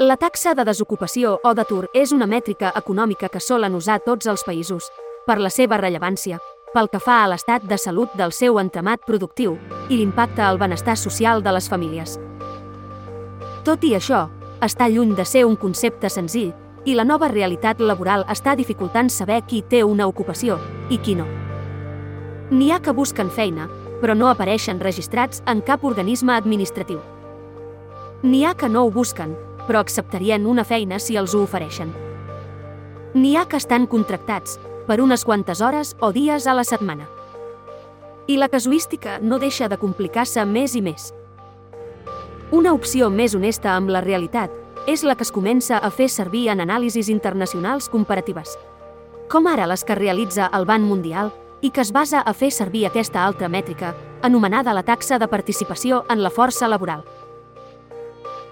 [0.00, 4.40] La taxa de desocupació o d'atur és una mètrica econòmica que solen usar tots els
[4.42, 4.86] països,
[5.26, 6.38] per la seva rellevància,
[6.72, 9.58] pel que fa a l'estat de salut del seu entramat productiu
[9.90, 12.16] i l'impacte al benestar social de les famílies.
[13.68, 14.30] Tot i això,
[14.64, 16.54] està lluny de ser un concepte senzill
[16.88, 20.56] i la nova realitat laboral està dificultant saber qui té una ocupació
[20.88, 21.28] i qui no.
[22.50, 23.68] N'hi ha que busquen feina,
[24.00, 26.98] però no apareixen registrats en cap organisme administratiu.
[28.22, 29.36] N'hi ha que no ho busquen,
[29.66, 31.92] però acceptarien una feina si els ho ofereixen.
[33.14, 37.08] N'hi ha que estan contractats, per unes quantes hores o dies a la setmana.
[38.26, 41.12] I la casuística no deixa de complicar-se més i més.
[42.52, 44.52] Una opció més honesta amb la realitat
[44.86, 48.56] és la que es comença a fer servir en anàlisis internacionals comparatives,
[49.30, 51.30] com ara les que realitza el Banc Mundial
[51.62, 56.02] i que es basa a fer servir aquesta altra mètrica, anomenada la taxa de participació
[56.10, 57.04] en la força laboral.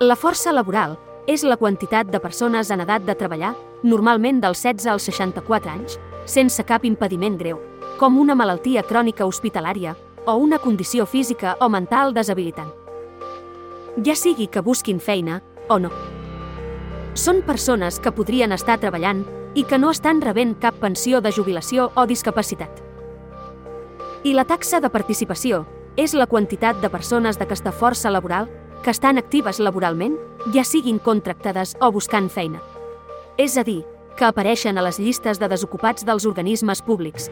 [0.00, 0.95] La força laboral
[1.28, 3.50] és la quantitat de persones en edat de treballar,
[3.84, 7.59] normalment dels 16 als 64 anys, sense cap impediment greu,
[7.98, 9.93] com una malaltia crònica hospitalària
[10.24, 12.71] o una condició física o mental deshabilitant.
[14.06, 15.90] Ja sigui que busquin feina o no.
[17.12, 21.90] Són persones que podrien estar treballant i que no estan rebent cap pensió de jubilació
[21.95, 22.73] o discapacitat.
[24.24, 25.66] I la taxa de participació
[26.01, 28.48] és la quantitat de persones d'aquesta força laboral
[28.84, 30.16] que estan actives laboralment,
[30.54, 32.60] ja siguin contractades o buscant feina.
[33.37, 33.82] És a dir,
[34.16, 37.30] que apareixen a les llistes de desocupats dels organismes públics.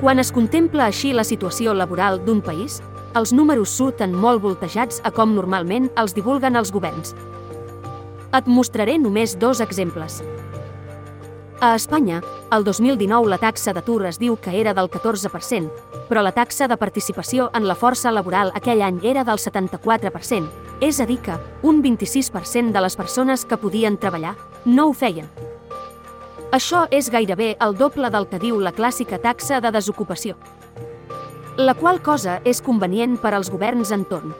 [0.00, 2.80] Quan es contempla així la situació laboral d'un país,
[3.16, 7.14] els números surten molt voltejats a com normalment els divulguen els governs.
[8.36, 10.20] Et mostraré només dos exemples.
[11.58, 12.20] A Espanya,
[12.52, 15.70] el 2019 la taxa d'atur es diu que era del 14%,
[16.04, 20.50] però la taxa de participació en la força laboral aquell any era del 74%,
[20.84, 24.34] és a dir que un 26% de les persones que podien treballar
[24.66, 25.30] no ho feien.
[26.52, 30.36] Això és gairebé el doble del que diu la clàssica taxa de desocupació.
[31.56, 34.36] La qual cosa és convenient per als governs en torn.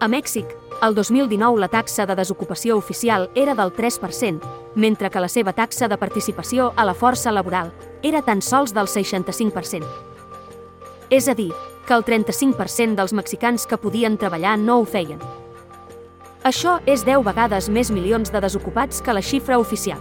[0.00, 0.50] A Mèxic,
[0.80, 4.40] el 2019 la taxa de desocupació oficial era del 3%,
[4.76, 7.72] mentre que la seva taxa de participació a la força laboral
[8.02, 9.84] era tan sols del 65%.
[11.10, 11.50] És a dir,
[11.86, 15.18] que el 35% dels mexicans que podien treballar no ho feien.
[16.44, 19.98] Això és 10 vegades més milions de desocupats que la xifra oficial.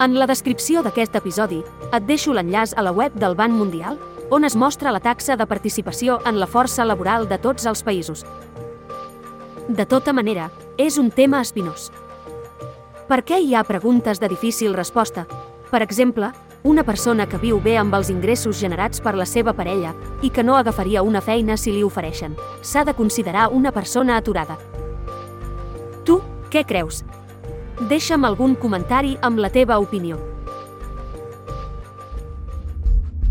[0.00, 1.60] En la descripció d'aquest episodi
[1.92, 5.46] et deixo l'enllaç a la web del Banc Mundial, on es mostra la taxa de
[5.46, 8.24] participació en la força laboral de tots els països.
[9.70, 11.92] De tota manera, és un tema espinós.
[13.06, 15.28] Per què hi ha preguntes de difícil resposta?
[15.70, 16.32] Per exemple,
[16.66, 19.94] una persona que viu bé amb els ingressos generats per la seva parella
[20.26, 22.34] i que no agafaria una feina si li ofereixen.
[22.62, 24.58] S'ha de considerar una persona aturada.
[26.02, 26.18] Tu,
[26.50, 27.04] què creus?
[27.86, 30.18] Deixa'm algun comentari amb la teva opinió.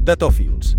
[0.07, 0.78] Datòfils.